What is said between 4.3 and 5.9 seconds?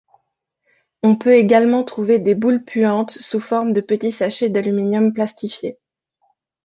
d'aluminium plastifiés.